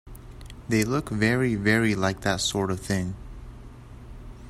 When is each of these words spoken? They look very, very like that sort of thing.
They 0.67 0.83
look 0.83 1.09
very, 1.09 1.53
very 1.53 1.93
like 1.93 2.21
that 2.21 2.41
sort 2.41 2.71
of 2.71 2.79
thing. 2.79 3.13